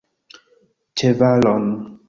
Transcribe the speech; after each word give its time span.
Ĉevalon! 1.03 1.71